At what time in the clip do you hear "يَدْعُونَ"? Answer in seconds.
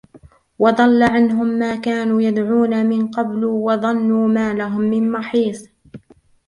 2.21-2.85